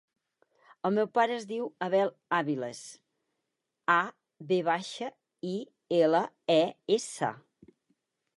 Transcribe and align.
El 0.87 0.93
meu 0.93 1.09
pare 1.17 1.33
es 1.41 1.43
diu 1.51 1.67
Abel 1.87 2.09
Aviles: 2.37 2.79
a, 3.97 4.01
ve 4.53 4.59
baixa, 4.71 5.11
i, 5.51 5.53
ela, 6.01 6.25
e, 6.57 6.61
essa. 6.99 7.33